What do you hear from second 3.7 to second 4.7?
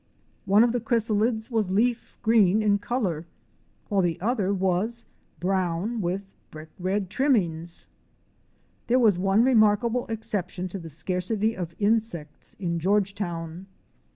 while the other